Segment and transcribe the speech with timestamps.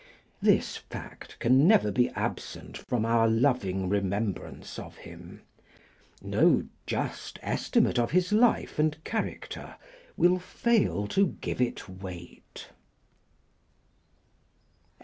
[0.41, 5.43] This fact can never be absent from our loving remembrance of him.
[6.23, 9.75] No just estimate of his life and character
[10.17, 12.69] will fail to give it weight.